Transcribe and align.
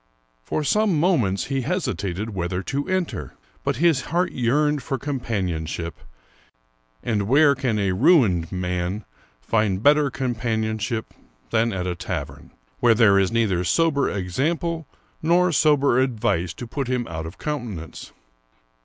For 0.41 0.63
some 0.63 0.99
moments 0.99 1.43
he 1.43 1.61
hesitated 1.61 2.31
whether 2.31 2.63
to 2.63 2.89
enter, 2.89 3.35
but 3.63 3.75
his 3.75 4.01
heart 4.05 4.31
yearned 4.31 4.81
for 4.81 4.97
com 4.97 5.19
panionship, 5.19 5.91
and 7.03 7.27
where 7.27 7.53
can 7.53 7.77
a 7.77 7.91
ruined 7.91 8.51
man 8.51 9.05
find 9.41 9.83
better 9.83 10.09
compan 10.09 10.63
ionship 10.63 11.03
than 11.51 11.71
at 11.71 11.85
a 11.85 11.93
tavern, 11.93 12.49
where 12.79 12.95
there 12.95 13.19
is 13.19 13.31
neither 13.31 13.63
sober 13.63 14.09
exam 14.09 14.57
ple 14.57 14.87
nor 15.21 15.51
sober 15.51 15.99
advice 15.99 16.55
to 16.55 16.65
put 16.65 16.87
him 16.87 17.05
out 17.07 17.27
of 17.27 17.37
countenance 17.37 18.11